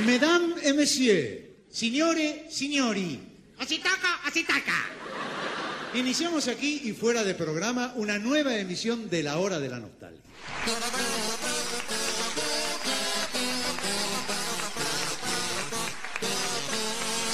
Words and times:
Mesdames 0.00 0.54
et 0.64 0.72
messieurs, 0.72 1.50
signore, 1.70 2.46
signori, 2.50 3.20
Así 3.58 3.78
toca, 3.78 4.20
así 4.24 4.42
taca. 4.42 4.72
iniciamos 5.94 6.48
aquí 6.48 6.80
y 6.84 6.92
fuera 6.92 7.22
de 7.22 7.34
programa 7.34 7.92
una 7.96 8.18
nueva 8.18 8.56
emisión 8.56 9.08
de 9.08 9.22
La 9.22 9.38
Hora 9.38 9.60
de 9.60 9.68
la 9.68 9.78
Nostalgia. 9.78 10.20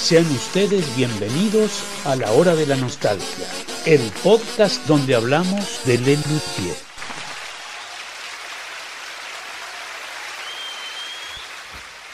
Sean 0.01 0.25
ustedes 0.31 0.85
bienvenidos 0.95 1.71
a 2.05 2.15
la 2.15 2.31
hora 2.31 2.55
de 2.55 2.65
la 2.65 2.75
nostalgia, 2.75 3.47
el 3.85 4.01
podcast 4.23 4.85
donde 4.87 5.15
hablamos 5.15 5.81
de 5.85 5.97
Lelutier. 5.97 6.88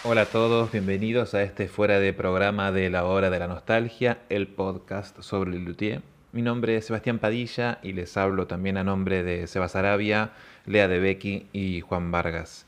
Hola 0.07 0.21
a 0.21 0.25
todos, 0.27 0.71
bienvenidos 0.71 1.33
a 1.33 1.41
este 1.41 1.67
fuera 1.67 1.99
de 1.99 2.13
programa 2.13 2.71
de 2.71 2.91
la 2.91 3.05
hora 3.05 3.31
de 3.31 3.39
la 3.39 3.47
nostalgia, 3.47 4.19
el 4.29 4.45
podcast 4.45 5.19
sobre 5.21 5.49
Lelutier. 5.49 6.03
Mi 6.31 6.43
nombre 6.43 6.77
es 6.77 6.85
Sebastián 6.85 7.17
Padilla 7.17 7.79
y 7.81 7.93
les 7.93 8.15
hablo 8.15 8.45
también 8.45 8.77
a 8.77 8.83
nombre 8.83 9.23
de 9.23 9.47
Sebas 9.47 9.75
Arabia, 9.75 10.33
Lea 10.67 10.87
de 10.87 10.99
Becky 10.99 11.47
y 11.53 11.81
Juan 11.81 12.11
Vargas. 12.11 12.67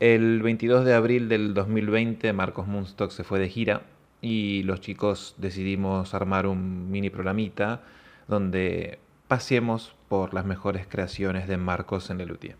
El 0.00 0.40
22 0.40 0.86
de 0.86 0.94
abril 0.94 1.28
del 1.28 1.52
2020 1.52 2.32
Marcos 2.32 2.66
Munstock 2.66 3.10
se 3.10 3.22
fue 3.22 3.38
de 3.38 3.50
gira 3.50 3.82
y 4.22 4.62
los 4.62 4.80
chicos 4.80 5.34
decidimos 5.36 6.14
armar 6.14 6.46
un 6.46 6.90
mini 6.90 7.10
programita 7.10 7.82
donde 8.28 8.98
paseemos 9.28 9.94
por 10.08 10.32
las 10.32 10.46
mejores 10.46 10.86
creaciones 10.86 11.48
de 11.48 11.58
Marcos 11.58 12.08
en 12.08 12.16
Lelutier. 12.16 12.56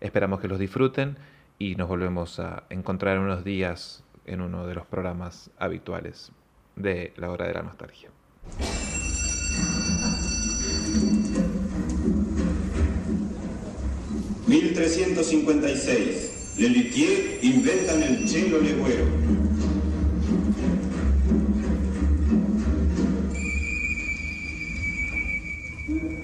Esperamos 0.00 0.38
que 0.38 0.46
los 0.46 0.60
disfruten 0.60 1.16
y 1.58 1.76
nos 1.76 1.88
volvemos 1.88 2.40
a 2.40 2.64
encontrar 2.70 3.16
en 3.16 3.22
unos 3.22 3.44
días 3.44 4.04
en 4.26 4.40
uno 4.40 4.66
de 4.66 4.74
los 4.74 4.86
programas 4.86 5.50
habituales 5.58 6.32
de 6.76 7.12
la 7.16 7.30
hora 7.30 7.46
de 7.46 7.54
la 7.54 7.62
nostalgia. 7.62 8.10
...1356... 14.46 16.30
Lelutier 16.56 17.40
inventan 17.42 18.02
el 18.02 18.28
cello 18.28 18.60
legüero. 18.60 19.04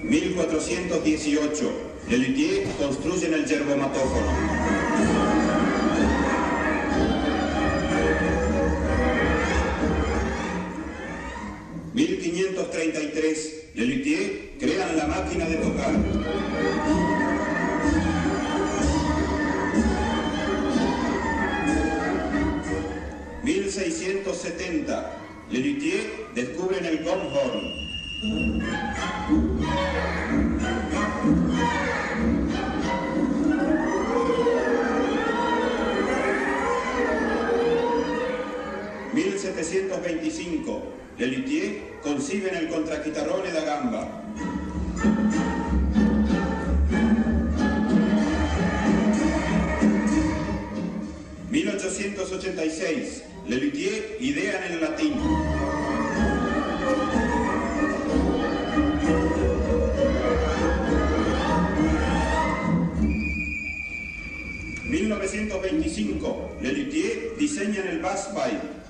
...1418... 0.03 1.90
Lelutier 2.09 2.67
construyen 2.79 3.33
el 3.33 3.45
yerbomatófono. 3.45 4.31
...1533... 11.93 13.61
Lelutier 13.73 14.57
crean 14.59 14.97
la 14.97 15.07
máquina 15.07 15.45
de 15.45 15.55
tocar. 15.55 15.93
1670, 23.43 25.19
Lelutier 25.49 26.27
descubren 26.35 26.85
el 26.85 27.03
gong 39.61 39.91
horn. 39.91 40.01
...1725... 40.01 40.81
Lelutier 41.17 41.99
conciben 42.01 42.55
el 42.55 42.67
contrachitarrone 42.69 43.51
da 43.51 43.63
gamba. 43.63 44.21
1886, 51.51 53.23
Lelutier 53.47 54.17
idean 54.19 54.63
el 54.71 54.81
latín. 54.81 55.13
...1925... 64.89 66.61
Lelutier 66.61 67.35
diseñan 67.37 67.87
el 67.87 67.99
bass 67.99 68.29
pipe. 68.29 68.80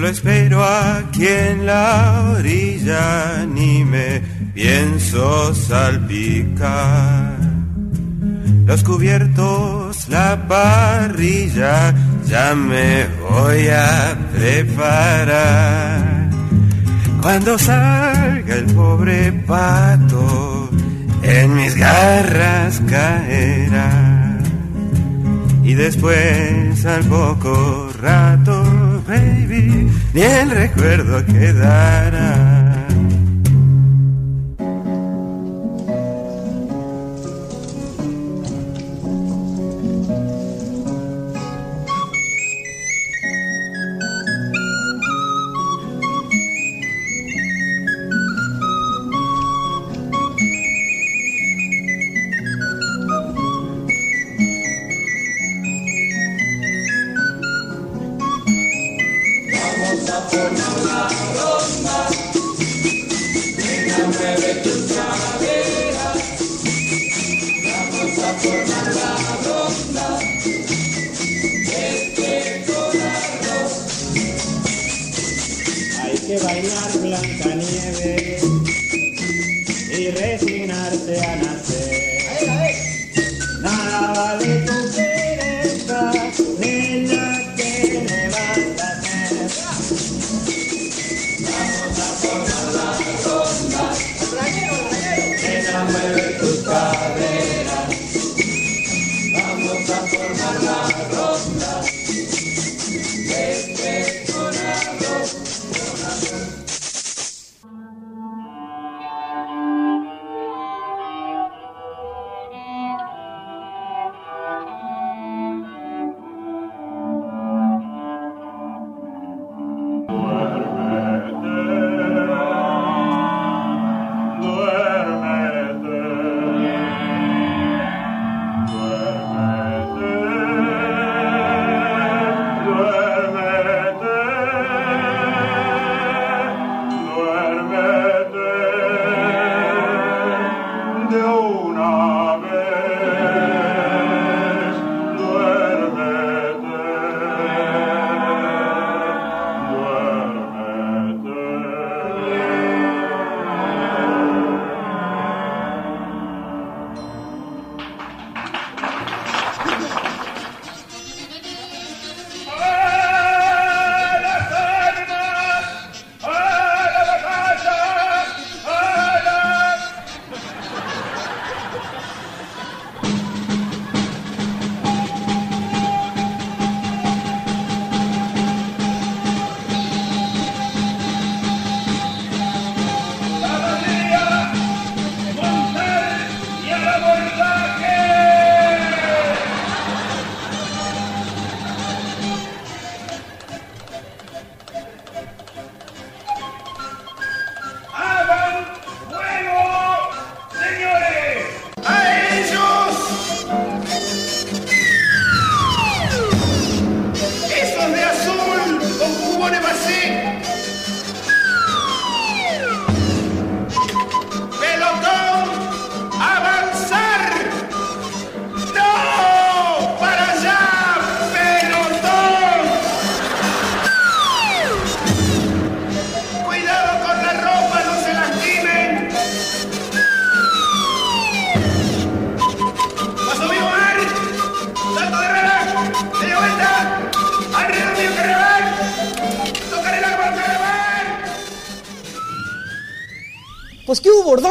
Lo 0.00 0.08
espero 0.08 0.64
aquí 0.64 1.26
en 1.26 1.66
la 1.66 2.32
orilla, 2.38 3.44
ni 3.44 3.84
me 3.84 4.22
pienso 4.54 5.54
salpicar. 5.54 7.36
Los 8.64 8.82
cubiertos, 8.82 10.08
la 10.08 10.48
parrilla, 10.48 11.92
ya 12.26 12.54
me 12.54 13.08
voy 13.28 13.68
a 13.68 14.16
preparar. 14.32 16.30
Cuando 17.20 17.58
salga 17.58 18.54
el 18.54 18.74
pobre 18.74 19.32
pato, 19.46 20.70
en 21.22 21.54
mis 21.56 21.74
garras 21.76 22.80
caerá. 22.88 24.38
Y 25.62 25.74
después 25.74 26.86
al 26.86 27.04
poco 27.04 27.90
rato, 28.00 28.89
baby, 29.10 29.90
ni 30.14 30.22
el 30.22 30.50
recuerdo 30.50 31.24
quedará. 31.26 32.59
Spirit. 77.80 78.29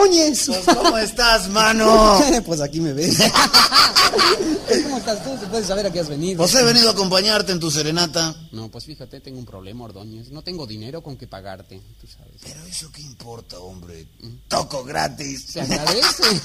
Pues, 0.10 0.50
¿Cómo 0.66 0.98
estás, 0.98 1.50
mano? 1.50 2.20
pues 2.46 2.62
aquí 2.62 2.82
me 2.82 2.94
ves. 2.94 3.18
¿Cómo 4.84 4.98
estás 4.98 5.24
tú? 5.24 5.38
¿Se 5.40 5.46
puede 5.46 5.64
saber 5.64 5.86
a 5.86 5.92
qué 5.92 6.00
has 6.00 6.10
venido? 6.10 6.38
Pues 6.38 6.56
he 6.56 6.64
venido 6.64 6.90
a 6.90 6.94
acompañarte 6.94 7.52
en 7.52 7.60
tu 7.60 7.70
serenata. 7.70 8.36
No, 8.52 8.72
pues 8.72 8.86
fíjate, 8.86 9.20
tengo 9.20 9.38
un 9.38 9.46
problema, 9.46 9.86
Ordóñez. 9.86 10.32
No 10.32 10.44
tengo 10.44 10.66
dinero 10.66 11.04
con 11.04 11.16
que 11.16 11.28
pagarte, 11.28 11.80
tú 12.02 12.08
sabes. 12.08 12.42
Pero 12.42 12.66
eso 12.66 12.92
qué 12.92 13.04
importa, 13.04 13.60
hombre. 13.60 14.08
Toco 14.48 14.84
gratis. 14.84 15.46
Se 15.46 15.62
agradece. 15.62 16.42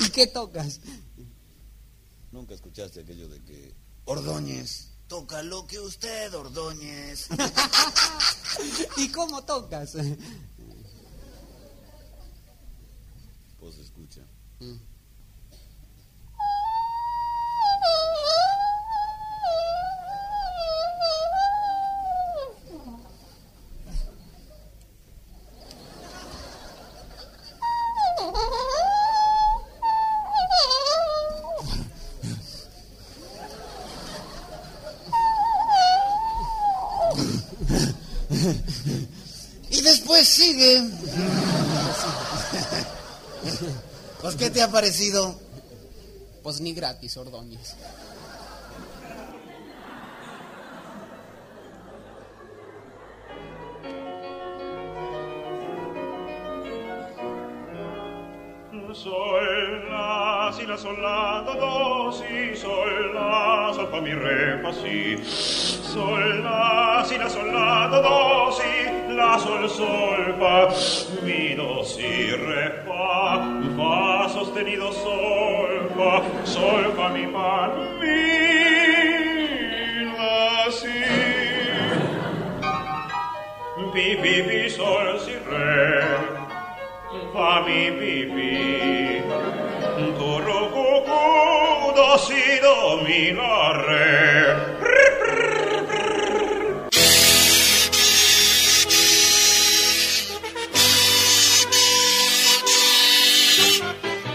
¿Y 0.06 0.08
qué 0.08 0.28
tocas? 0.28 0.80
Nunca 2.30 2.54
escuchaste 2.54 3.00
aquello 3.00 3.28
de 3.28 3.44
que 3.44 3.74
Ordóñez 4.06 4.92
toca 5.08 5.42
lo 5.42 5.66
que 5.66 5.78
usted, 5.78 6.32
Ordóñez. 6.32 7.28
¿Y 8.96 9.08
cómo 9.10 9.44
tocas? 9.44 9.94
Pues 13.60 13.76
Y 39.70 39.80
después 39.82 40.26
sigue. 40.28 40.88
Pues, 44.20 44.31
¿qué 44.42 44.50
te 44.50 44.60
ha 44.60 44.68
parecido? 44.68 45.38
Pues 46.42 46.60
ni 46.60 46.72
gratis, 46.72 47.16
Ordóñez. 47.16 47.76
Sol, 58.92 59.88
la, 59.88 60.52
si, 60.54 60.66
la, 60.66 60.76
sol, 60.76 61.00
la, 61.00 61.42
do, 61.46 61.54
do, 61.54 62.12
si, 62.12 62.54
sol, 62.56 63.14
la, 63.14 63.72
sol, 63.74 63.88
fa, 63.90 64.00
mi, 64.00 64.12
re, 64.12 64.60
fa, 64.62 64.72
si. 64.74 65.16
Sol, 65.92 66.42
la, 66.42 67.02
si, 67.08 67.16
la, 67.16 67.30
sol, 67.30 67.50
la, 67.52 67.88
do, 67.88 68.02
do, 68.02 68.31
si, 69.22 69.38
la, 69.38 69.38
sol, 69.68 70.34
do, 71.54 71.84
si, 71.84 72.30
re, 72.34 72.82
fa, 73.76 74.28
sostenido, 74.28 74.92
sol, 74.92 75.88
fa, 75.96 76.22
sol, 76.44 76.92
fa, 76.96 77.08
mi, 77.14 77.26
fa, 77.32 77.70
mi, 78.00 78.20
la, 80.18 80.70
si. 80.70 80.98
Pi, 83.92 84.16
pi, 84.22 84.34
pi, 84.48 84.70
sol, 84.70 85.20
si, 85.20 85.36
re, 85.50 86.08
fa, 87.32 87.62
mi, 87.66 87.90
pi, 87.98 88.14
pi. 88.34 89.22
Cu, 90.18 90.30
cu, 90.74 91.92
do, 91.94 92.18
si, 92.18 92.42
do, 92.60 93.02
mi, 93.04 93.32
la, 93.32 93.72
re. 93.86 94.41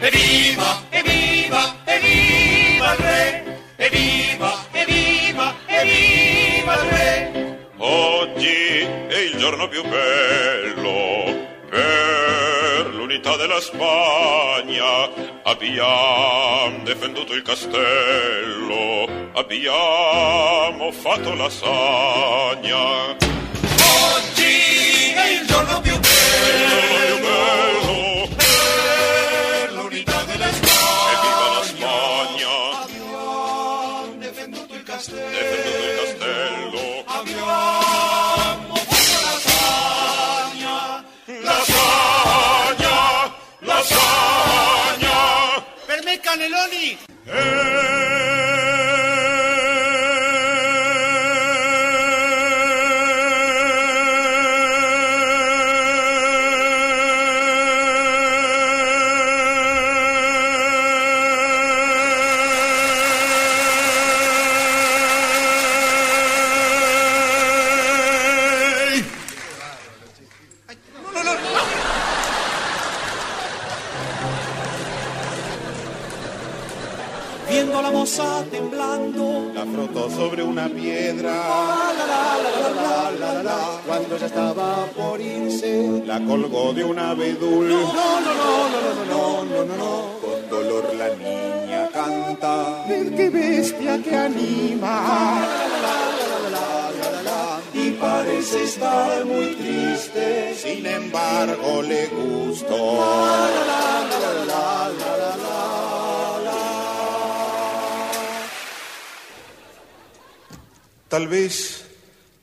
Evviva, 0.08 0.84
evviva, 0.90 1.76
evviva 1.84 2.94
il 2.94 2.98
re! 2.98 3.60
Evviva, 3.76 4.54
evviva, 4.72 5.54
evviva 5.66 6.74
il 6.76 6.90
re! 6.90 7.68
Oggi 7.76 8.88
è 9.10 9.18
il 9.18 9.38
giorno 9.38 9.68
più 9.68 9.84
bello 9.84 11.50
per 11.70 12.90
l'unità 12.94 13.36
della 13.36 13.60
Spagna. 13.60 15.10
Abbiamo 15.44 16.84
difenduto 16.86 17.34
il 17.34 17.42
castello, 17.42 19.10
abbiamo 19.34 20.90
fatto 20.94 21.34
la 21.34 21.50
sagna. 21.50 22.78
Oggi 24.16 25.12
è 25.14 25.30
il 25.42 25.46
giorno 25.46 25.82
più 25.82 26.00
bello 26.00 27.87
Aneloni. 46.38 46.98
Un 86.90 87.00
abedul. 87.00 87.70
no, 87.70 87.94
no, 87.94 88.34
no, 88.34 88.70
no, 88.70 88.94
no, 88.94 89.06
no, 89.06 89.46
no, 89.46 89.46
no, 89.46 89.66
no, 89.66 89.76
no. 89.76 90.20
Con 90.22 90.50
dolor 90.50 90.94
la 90.96 91.10
niña 91.16 91.90
canta. 91.92 92.86
Ver 92.88 93.16
qué 93.16 93.30
bestia 93.30 94.02
que 94.02 94.16
anima. 94.16 95.46
Y 97.74 97.92
parece 97.92 98.64
estar 98.64 99.26
muy 99.26 99.56
triste. 99.56 100.56
Sin 100.56 100.86
embargo 100.86 101.82
le 101.82 102.08
gustó. 102.08 102.78
Tal 111.10 111.28
vez 111.30 111.87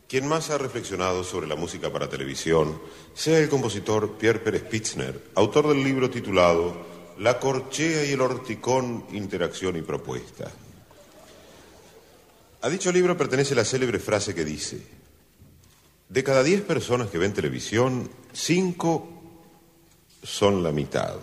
quien 0.09 0.29
más 0.29 0.51
ha 0.51 0.59
reflexionado 0.59 1.25
sobre 1.25 1.47
la 1.47 1.57
música 1.57 1.91
para 1.91 2.09
televisión 2.09 2.81
sea 3.15 3.39
el 3.39 3.49
compositor 3.49 4.17
Pierre 4.19 4.41
Pérez 4.41 4.63
Pitzner, 4.63 5.21
autor 5.35 5.69
del 5.69 5.83
libro 5.83 6.11
titulado 6.11 6.77
La 7.19 7.39
corchea 7.39 8.05
y 8.05 8.13
el 8.13 8.21
horticón, 8.21 9.07
interacción 9.13 9.77
y 9.77 9.83
propuesta. 9.83 10.51
A 12.61 12.69
dicho 12.69 12.91
libro 12.91 13.17
pertenece 13.17 13.55
la 13.55 13.65
célebre 13.65 13.99
frase 13.99 14.35
que 14.35 14.45
dice, 14.45 14.81
de 16.09 16.25
cada 16.25 16.43
diez 16.43 16.63
personas 16.63 17.11
que 17.11 17.19
ven 17.19 17.33
televisión, 17.33 18.11
cinco 18.33 19.09
son 20.23 20.63
la 20.63 20.71
mitad. 20.71 21.17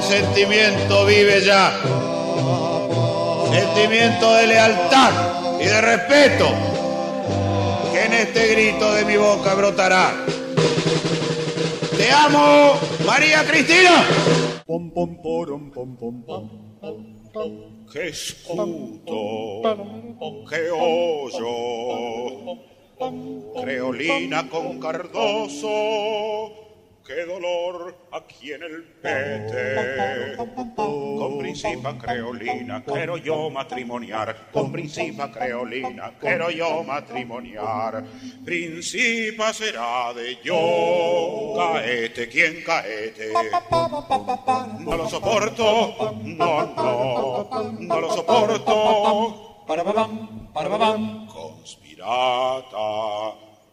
Sentimiento 0.00 1.04
vive 1.04 1.40
ya. 1.40 1.72
Sentimiento 3.50 4.32
de 4.34 4.46
lealtad 4.46 5.12
y 5.60 5.64
de 5.64 5.80
respeto 5.80 6.48
que 7.92 8.04
en 8.04 8.12
este 8.12 8.46
grito 8.48 8.94
de 8.94 9.04
mi 9.04 9.16
boca 9.16 9.54
brotará. 9.54 10.14
Te 11.96 12.10
amo, 12.10 12.74
María 13.04 13.44
Cristina. 13.44 14.04
Pom, 14.64 14.90
pom, 14.90 15.20
porom, 15.20 15.70
pom, 15.70 15.96
pom, 15.96 16.22
pom. 16.24 16.72
Qué 17.92 18.08
escudo, 18.08 19.62
qué 20.48 20.70
hoyo, 20.70 21.46
creolina 23.62 24.48
con 24.48 24.80
cardoso, 24.80 25.68
qué 27.06 27.24
dolor 27.24 27.96
aquí 28.12 28.52
en 28.52 28.62
el 28.62 28.84
pete. 29.02 30.36
Con 30.76 31.38
principa 31.38 31.96
creolina 31.98 32.82
quiero 32.84 33.16
yo 33.16 33.50
matrimoniar, 33.50 34.50
con 34.52 34.70
principa 34.72 35.30
creolina 35.30 36.14
quiero 36.20 36.50
yo 36.50 36.82
matrimoniar. 36.84 38.04
Principa 38.44 39.52
será 39.52 40.12
de 40.14 40.38
yo, 40.42 41.54
caete, 41.56 42.28
¿quién 42.28 42.62
caete? 42.64 43.32
No 44.80 44.96
lo 44.96 45.08
soporto, 45.08 46.14
no, 46.22 46.66
no, 46.74 47.72
no 47.78 48.00
lo 48.00 48.12
soporto. 48.12 49.64
Para 49.66 49.82
babam, 49.82 50.52
para 50.52 50.68
babam. 50.68 51.26
Conspirata, 51.28 52.76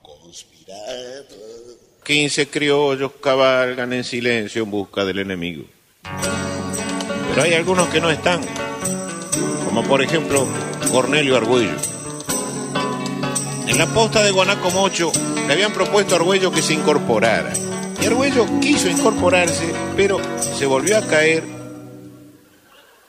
conspirata. 0.02 1.89
15 2.10 2.48
criollos 2.48 3.12
cabalgan 3.22 3.94
en 3.94 4.04
silencio 4.04 4.64
en 4.64 4.72
busca 4.72 5.06
del 5.06 5.20
enemigo. 5.20 5.66
Pero 7.30 7.44
hay 7.44 7.54
algunos 7.54 7.88
que 7.90 8.02
no 8.02 8.10
están, 8.10 8.42
como 9.64 9.84
por 9.84 10.02
ejemplo 10.02 10.48
Cornelio 10.92 11.38
Argüello. 11.38 11.76
En 13.68 13.78
la 13.78 13.86
posta 13.86 14.24
de 14.24 14.32
Guanacomocho 14.32 15.12
le 15.46 15.54
habían 15.54 15.72
propuesto 15.72 16.16
a 16.16 16.18
Argüello 16.18 16.52
que 16.52 16.64
se 16.64 16.74
incorporara. 16.74 17.54
Y 18.02 18.08
Argüello 18.08 18.48
quiso 18.60 18.90
incorporarse, 18.90 19.72
pero 19.96 20.20
se 20.58 20.66
volvió 20.66 20.98
a 20.98 21.06
caer 21.06 21.44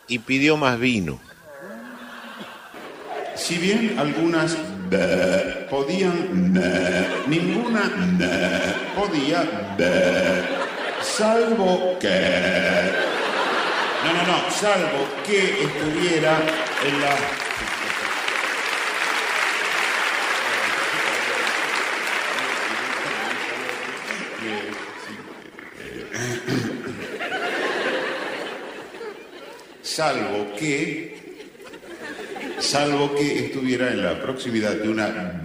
y 0.08 0.18
pidió 0.18 0.58
más 0.58 0.78
vino. 0.78 1.18
Si 3.34 3.56
bien 3.56 3.98
algunas 3.98 4.58
podían, 5.68 6.52
ninguna 7.26 7.90
podía, 8.96 9.44
salvo 11.02 11.98
que... 11.98 13.10
No, 14.04 14.12
no, 14.14 14.26
no, 14.26 14.50
salvo 14.50 15.06
que 15.26 15.64
estuviera 15.64 16.38
en 16.86 17.00
la... 17.00 17.16
Salvo 29.82 30.54
que 30.56 31.19
salvo 32.70 33.12
que 33.16 33.46
estuviera 33.46 33.90
en 33.90 34.04
la 34.04 34.20
proximidad 34.22 34.76
de 34.76 34.88
una 34.88 35.40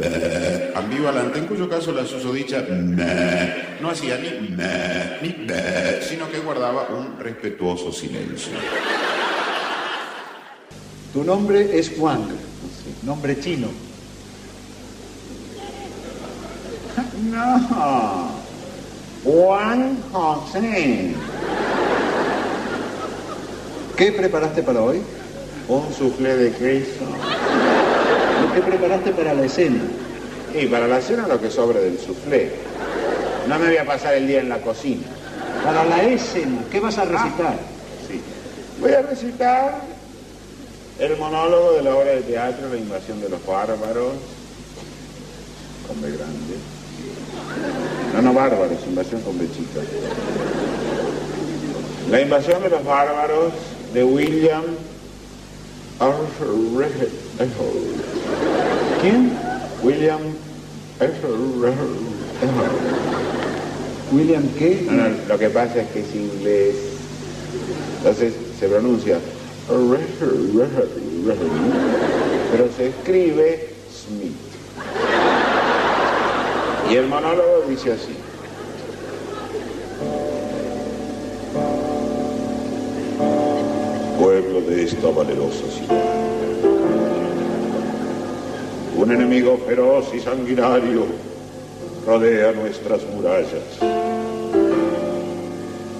ambivalente, 0.76 1.40
en 1.40 1.48
cuyo 1.48 1.68
caso 1.68 1.92
la 1.92 2.06
susodicha 2.06 2.62
no 2.62 3.90
hacía 3.90 4.20
ni 4.20 4.30
ni 5.24 5.48
sino 6.08 6.30
que 6.30 6.38
guardaba 6.40 6.88
un 6.90 7.20
respetuoso 7.20 7.92
silencio. 7.92 8.54
Tu 11.14 11.24
nombre 11.24 11.80
es 11.80 11.98
Wang, 11.98 12.30
nombre 13.02 13.40
chino. 13.40 13.70
No, 17.32 18.30
Juan 19.24 19.98
José. 20.12 21.16
¿Qué 23.98 24.12
preparaste 24.12 24.62
para 24.62 24.82
hoy? 24.82 25.02
Un 25.68 25.92
soufflé 25.94 26.36
de 26.38 26.52
queso. 26.52 27.06
¿Qué 28.54 28.62
preparaste 28.62 29.12
para 29.12 29.34
la 29.34 29.46
escena? 29.46 29.82
Y 30.54 30.68
para 30.68 30.88
la 30.88 31.02
cena 31.02 31.28
lo 31.28 31.42
que 31.42 31.50
sobra 31.50 31.80
del 31.80 31.98
soufflé. 32.00 32.52
No 33.48 33.58
me 33.58 33.68
voy 33.68 33.78
a 33.78 33.86
pasar 33.86 34.14
el 34.14 34.28
día 34.28 34.42
en 34.42 34.50
la 34.50 34.60
cocina. 34.60 35.04
Para 35.64 35.84
la 35.86 36.04
escena, 36.04 36.62
¿qué 36.72 36.80
vas 36.80 36.98
a 37.00 37.06
recitar? 37.06 37.58
Sí. 38.08 38.22
Voy 38.80 38.92
a 38.92 39.02
recitar 39.02 39.82
el 41.00 41.18
monólogo 41.18 41.74
de 41.74 41.82
la 41.82 41.96
obra 41.96 42.12
de 42.12 42.22
teatro 42.22 42.70
La 42.70 42.78
invasión 42.78 43.20
de 43.20 43.30
los 43.30 43.44
bárbaros. 43.46 44.14
Con 45.88 46.02
B 46.02 46.10
grande. 46.12 46.56
No, 48.14 48.22
no 48.22 48.34
bárbaros, 48.34 48.78
invasión 48.86 49.22
con 49.22 49.38
B 49.38 49.48
chica. 49.52 49.82
La 52.12 52.22
invasión 52.22 52.62
de 52.62 52.70
los 52.70 52.86
bárbaros 52.86 53.52
de 53.94 54.04
William 54.04 54.64
Arthur 56.00 56.56
¿Quién? 59.02 59.32
William 59.82 60.20
¿William 64.12 64.44
qué? 64.58 64.88
No, 64.90 65.10
no, 65.10 65.16
lo 65.28 65.40
que 65.40 65.50
pasa 65.50 65.82
es 65.82 65.90
que 65.90 66.00
es 66.02 66.16
inglés. 66.16 66.76
Entonces 68.00 68.34
se 68.60 68.68
pronuncia 68.68 69.20
pero 72.52 72.70
se 72.78 72.90
escribe 72.90 73.70
Smith. 73.92 74.34
Y 76.92 76.96
el 76.96 77.08
monólogo 77.08 77.64
dice 77.68 77.94
así. 77.94 78.16
De 84.56 84.84
esta 84.84 85.10
valerosa 85.10 85.66
ciudad. 85.70 86.02
Un 88.96 89.12
enemigo 89.12 89.58
feroz 89.68 90.06
y 90.14 90.20
sanguinario 90.22 91.06
rodea 92.08 92.54
nuestras 92.54 93.02
murallas. 93.04 93.64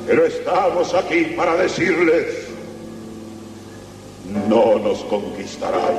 Pero 0.08 0.26
estamos 0.26 0.94
aquí 0.94 1.34
para 1.36 1.58
decirles 1.58 2.48
no 4.48 4.80
nos 4.80 5.00
conquistarán. 5.04 5.96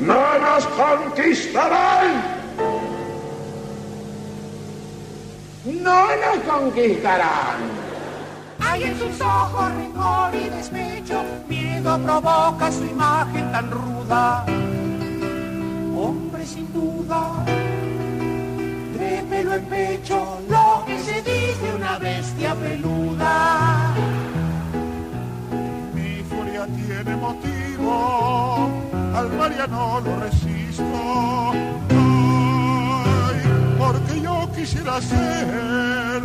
No 0.00 0.38
nos 0.38 0.66
conquistarán. 0.66 2.22
No 5.66 6.06
nos 6.16 6.38
conquistarán. 6.48 7.83
Hay 8.74 8.82
en 8.82 8.98
sus 8.98 9.20
ojos 9.20 9.72
rencor 9.72 10.34
y 10.34 10.48
despecho, 10.48 11.22
miedo 11.48 11.96
provoca 11.96 12.72
su 12.72 12.84
imagen 12.84 13.52
tan 13.52 13.70
ruda. 13.70 14.44
Hombre 15.96 16.44
sin 16.44 16.72
duda, 16.72 17.44
trépelo 18.96 19.54
en 19.54 19.64
pecho, 19.66 20.40
lo 20.48 20.82
que 20.86 20.98
se 20.98 21.22
dice 21.22 21.74
una 21.76 21.98
bestia 22.00 22.56
peluda. 22.56 23.94
Mi 25.94 26.24
furia 26.24 26.66
tiene 26.66 27.14
motivo, 27.14 28.68
al 29.14 29.32
Mariano 29.38 30.00
lo 30.00 30.16
resisto. 30.18 31.52
Ay, 33.22 33.38
porque 33.78 34.20
yo 34.20 34.43
quisiera 34.64 34.98
ser 35.02 36.22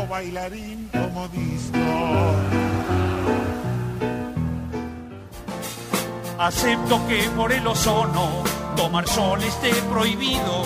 o 0.00 0.06
bailarín 0.06 0.88
o 0.94 1.08
modisto. 1.10 1.78
Acepto 6.38 7.04
que 7.08 7.20
por 7.36 7.50
el 7.50 7.66
ozono 7.66 8.44
tomar 8.76 9.08
sol 9.08 9.42
esté 9.42 9.72
prohibido. 9.90 10.62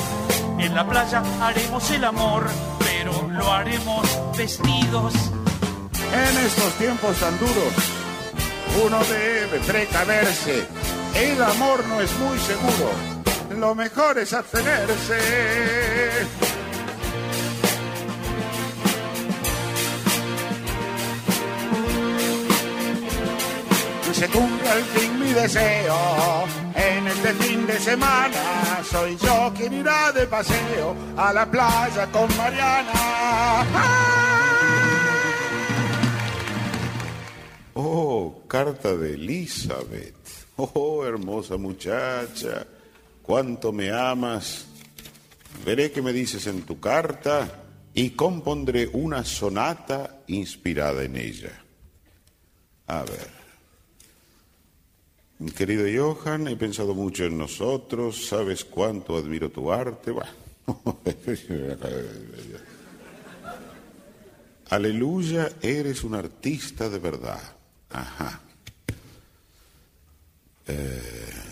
En 0.59 0.75
la 0.75 0.87
playa 0.87 1.23
haremos 1.41 1.91
el 1.93 2.05
amor, 2.05 2.45
pero 2.81 3.27
lo 3.27 3.51
haremos 3.51 4.07
vestidos. 4.37 5.15
En 6.13 6.35
estos 6.45 6.73
tiempos 6.75 7.17
tan 7.17 7.39
duros, 7.39 7.75
uno 8.85 8.99
debe 9.05 9.61
precaverse. 9.61 10.67
El 11.15 11.43
amor 11.43 11.87
no 11.87 12.03
es 12.03 12.13
muy 12.19 12.39
seguro. 12.39 12.91
Lo 13.59 13.75
mejor 13.75 14.19
es 14.19 14.35
abstenerse. 14.35 15.92
Se 24.23 24.29
cumpla 24.29 24.73
al 24.73 24.85
fin 24.85 25.19
mi 25.19 25.33
deseo. 25.33 25.97
En 26.77 27.09
este 27.09 27.35
fin 27.35 27.67
de 27.67 27.77
semana 27.81 28.81
soy 28.89 29.17
yo 29.17 29.53
quien 29.57 29.73
irá 29.75 30.13
de 30.13 30.27
paseo 30.27 30.95
a 31.17 31.33
la 31.33 31.51
playa 31.51 32.07
con 32.13 32.29
Mariana. 32.37 33.67
Oh, 37.75 38.45
carta 38.47 38.95
de 38.97 39.15
Elizabeth. 39.15 40.15
Oh, 40.57 41.05
hermosa 41.05 41.57
muchacha, 41.57 42.65
cuánto 43.23 43.73
me 43.73 43.91
amas. 43.91 44.67
Veré 45.67 45.91
qué 45.91 46.01
me 46.01 46.13
dices 46.13 46.47
en 46.47 46.63
tu 46.63 46.79
carta 46.79 47.65
y 47.93 48.11
compondré 48.11 48.89
una 48.93 49.25
sonata 49.25 50.23
inspirada 50.29 51.03
en 51.03 51.17
ella. 51.17 51.61
A 52.87 53.03
ver. 53.03 53.42
Querido 55.51 55.85
Johan, 55.87 56.47
he 56.49 56.57
pensado 56.57 56.95
mucho 56.95 57.25
en 57.25 57.37
nosotros, 57.37 58.27
sabes 58.27 58.65
cuánto 58.65 59.17
admiro 59.17 59.51
tu 59.51 59.73
arte. 59.73 60.13
Bueno. 60.13 60.31
Aleluya, 64.71 65.51
eres 65.61 66.05
un 66.05 66.15
artista 66.15 66.89
de 66.89 66.99
verdad. 66.99 67.43
Ajá. 67.91 68.41
Eh. 70.69 71.52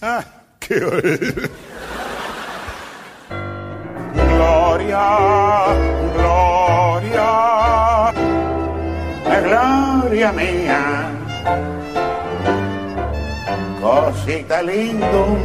Ah, 0.00 0.24
qué. 0.60 0.78
Gloria, 4.14 5.06
gloria, 6.14 7.28
gloria 9.24 10.32
mía. 10.32 10.61
Cosita 14.24 14.62
lindo, 14.62 15.36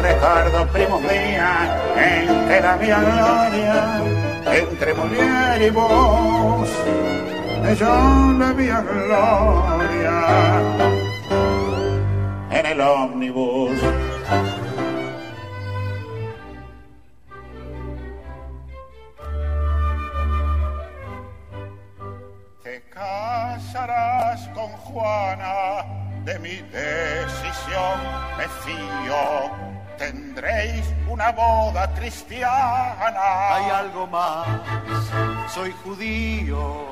recuerdo 0.00 0.66
primo 0.72 0.98
mía, 0.98 1.80
en 1.96 2.60
la 2.60 2.76
mía 2.76 2.98
gloria, 2.98 4.02
entre 4.52 4.92
mujer 4.92 5.62
y 5.62 5.70
vos, 5.70 6.68
yo 7.78 8.32
la 8.36 8.52
mía 8.52 8.80
gloria, 8.80 10.24
en 12.50 12.66
el 12.66 12.80
ómnibus. 12.80 13.78
Fío. 28.64 29.50
Tendréis 29.98 30.84
una 31.08 31.30
boda 31.30 31.92
cristiana. 31.94 33.54
Hay 33.54 33.70
algo 33.70 34.06
más, 34.06 34.46
soy 35.52 35.72
judío. 35.84 36.86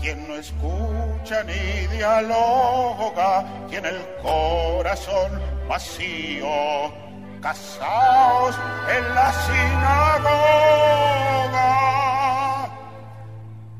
Quien 0.00 0.28
no 0.28 0.34
escucha 0.36 1.42
ni 1.44 1.86
dialoga, 1.96 3.44
tiene 3.68 3.88
el 3.88 4.06
corazón 4.22 5.40
vacío. 5.68 6.92
Casaos 7.40 8.56
en 8.88 9.14
la 9.14 9.32
sinagoga, 9.32 10.40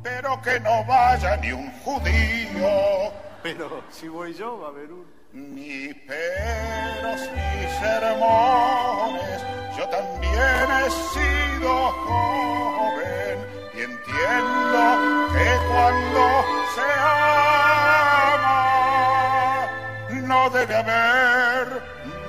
pero 0.02 0.40
que 0.42 0.60
no 0.60 0.84
vaya 0.84 1.36
ni 1.38 1.52
un 1.52 1.70
judío. 1.82 3.23
Pero 3.44 3.84
si 3.90 4.08
voy 4.08 4.32
yo, 4.32 4.58
va 4.58 4.68
a 4.68 4.70
haber 4.70 4.90
un. 4.90 5.04
Ni 5.34 5.92
peros 5.92 7.20
ni 7.34 7.68
sermones, 7.78 9.42
yo 9.76 9.86
también 9.90 10.66
he 10.70 10.90
sido 11.12 11.90
joven 12.06 13.38
y 13.74 13.80
entiendo 13.82 14.80
que 15.34 15.48
cuando 15.68 16.22
se 16.74 16.88
ama 17.02 18.48
no 20.12 20.48
debe 20.48 20.74
haber, 20.76 21.66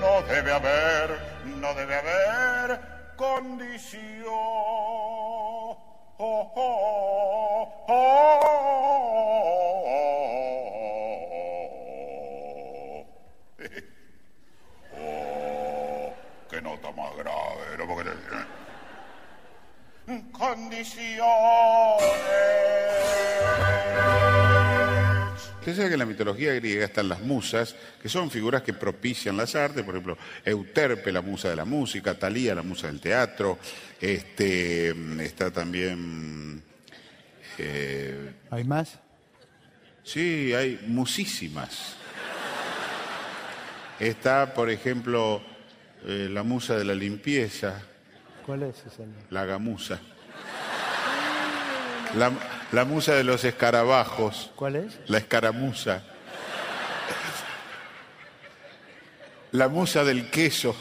no 0.02 0.22
debe 0.28 0.52
haber, 0.52 1.10
no 1.46 1.74
debe 1.76 1.96
haber 1.96 2.82
condición 3.16 4.34
oh. 6.18 6.56
Qué 16.50 16.62
nota 16.62 16.92
más 16.92 17.16
grave, 17.18 17.78
¿no? 17.78 17.86
Porque 17.86 18.10
condiciones. 20.56 21.26
Usted 25.60 25.76
sabe 25.76 25.88
que 25.88 25.94
en 25.94 26.00
la 26.00 26.06
mitología 26.06 26.54
griega 26.54 26.86
están 26.86 27.10
las 27.10 27.22
musas, 27.22 27.76
que 28.02 28.08
son 28.08 28.30
figuras 28.30 28.62
que 28.62 28.74
propician 28.74 29.36
las 29.36 29.56
artes, 29.56 29.84
por 29.84 29.96
ejemplo, 29.96 30.18
Euterpe, 30.46 31.12
la 31.12 31.22
musa 31.22 31.50
de 31.50 31.56
la 31.56 31.66
música, 31.66 32.14
Talía, 32.20 32.54
la 32.54 32.62
musa 32.62 32.86
del 32.88 33.00
teatro, 33.02 33.58
este, 34.00 34.94
está 35.24 35.50
también... 35.52 36.62
eh, 37.58 38.34
¿Hay 38.52 38.64
más? 38.64 39.00
sí, 40.04 40.54
hay 40.54 40.80
musísimas. 40.86 41.96
Está, 44.00 44.54
por 44.54 44.70
ejemplo, 44.70 45.42
eh, 46.06 46.28
la 46.32 46.44
musa 46.44 46.78
de 46.78 46.84
la 46.86 46.94
limpieza, 46.94 47.82
¿Cuál 48.46 48.64
es 48.64 48.78
esa? 48.86 49.04
la 49.32 49.46
gamusa. 49.46 50.00
La, 52.16 52.32
la 52.72 52.86
musa 52.86 53.14
de 53.14 53.24
los 53.24 53.44
escarabajos, 53.44 54.52
¿Cuál 54.56 54.78
es? 54.78 54.98
la 55.08 55.18
escaramuza. 55.18 56.04
La 59.52 59.68
musa 59.70 60.04
del 60.04 60.30
queso, 60.30 60.76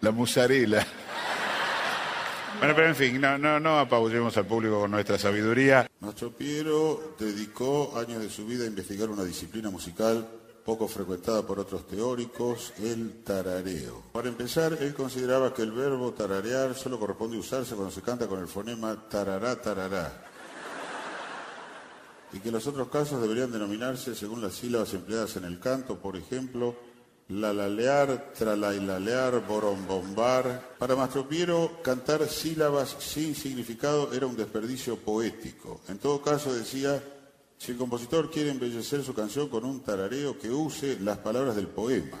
la 0.00 0.10
musarela. 0.10 0.86
Bueno, 2.58 2.74
pero 2.74 2.88
en 2.88 2.96
fin, 2.96 3.20
no, 3.20 3.38
no, 3.38 3.58
no 3.58 3.78
apabullemos 3.78 4.36
al 4.36 4.46
público 4.46 4.80
con 4.80 4.90
nuestra 4.90 5.18
sabiduría. 5.18 5.86
Mastro 6.00 6.30
Piero 6.30 7.14
dedicó 7.18 7.98
años 7.98 8.20
de 8.22 8.28
su 8.28 8.46
vida 8.46 8.64
a 8.64 8.66
investigar 8.66 9.08
una 9.08 9.24
disciplina 9.24 9.70
musical 9.70 10.26
poco 10.64 10.86
frecuentada 10.86 11.42
por 11.46 11.58
otros 11.58 11.86
teóricos, 11.86 12.74
el 12.78 13.22
tarareo. 13.24 14.02
Para 14.12 14.28
empezar, 14.28 14.76
él 14.78 14.92
consideraba 14.94 15.54
que 15.54 15.62
el 15.62 15.72
verbo 15.72 16.12
tararear 16.12 16.74
solo 16.74 17.00
corresponde 17.00 17.38
usarse 17.38 17.74
cuando 17.74 17.92
se 17.94 18.02
canta 18.02 18.26
con 18.26 18.40
el 18.40 18.46
fonema 18.46 19.08
tarará, 19.08 19.60
tarará. 19.60 20.26
Y 22.32 22.38
que 22.38 22.50
los 22.50 22.66
otros 22.66 22.88
casos 22.88 23.20
deberían 23.20 23.50
denominarse 23.50 24.14
según 24.14 24.40
las 24.40 24.54
sílabas 24.54 24.94
empleadas 24.94 25.36
en 25.36 25.44
el 25.44 25.58
canto, 25.58 25.98
por 25.98 26.16
ejemplo, 26.16 26.76
lalalear, 27.28 28.32
tralailalear, 28.36 29.46
borombombar. 29.46 30.76
Para 30.78 30.96
Mastro 30.96 31.28
Piero, 31.28 31.78
cantar 31.82 32.28
sílabas 32.28 32.96
sin 32.98 33.34
significado 33.34 34.12
era 34.12 34.26
un 34.26 34.36
desperdicio 34.36 34.96
poético. 34.96 35.80
En 35.88 35.98
todo 35.98 36.22
caso, 36.22 36.52
decía, 36.52 37.02
si 37.58 37.72
el 37.72 37.78
compositor 37.78 38.30
quiere 38.30 38.50
embellecer 38.50 39.04
su 39.04 39.14
canción 39.14 39.48
con 39.48 39.64
un 39.64 39.80
tarareo, 39.80 40.38
que 40.38 40.50
use 40.50 40.98
las 41.00 41.18
palabras 41.18 41.56
del 41.56 41.68
poema, 41.68 42.18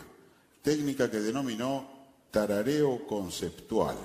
técnica 0.62 1.10
que 1.10 1.20
denominó 1.20 1.88
tarareo 2.30 3.06
conceptual. 3.06 3.96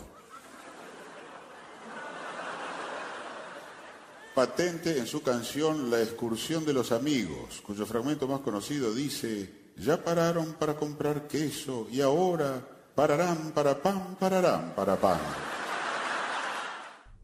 Patente 4.36 4.98
en 4.98 5.08
su 5.08 5.24
canción 5.24 5.90
La 5.90 6.02
excursión 6.02 6.66
de 6.66 6.74
los 6.74 6.92
amigos, 6.92 7.62
cuyo 7.66 7.86
fragmento 7.86 8.28
más 8.28 8.42
conocido 8.42 8.94
dice, 8.94 9.72
ya 9.78 10.04
pararon 10.04 10.56
para 10.60 10.76
comprar 10.76 11.26
queso 11.26 11.88
y 11.90 12.02
ahora 12.02 12.62
pararán 12.94 13.54
para 13.54 13.82
pan, 13.82 14.18
pararán 14.20 14.74
para 14.76 14.98
pan. 14.98 15.20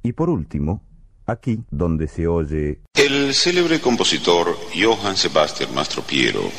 Y 0.04 0.14
por 0.14 0.30
último, 0.30 0.82
aquí 1.26 1.60
donde 1.70 2.08
se 2.08 2.28
oye 2.28 2.80
El 2.94 3.34
célebre 3.34 3.82
compositor 3.82 4.56
Johann 4.74 5.18
Sebastian 5.18 5.74
Mastropiero 5.76 6.50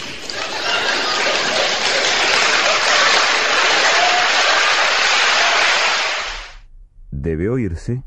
debe 7.11 7.49
oírse 7.49 8.03